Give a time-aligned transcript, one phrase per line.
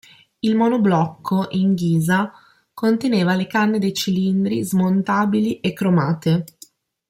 [0.39, 2.31] Il monoblocco, in ghisa,
[2.73, 6.43] conteneva le canne dei cilindri smontabili e cromate.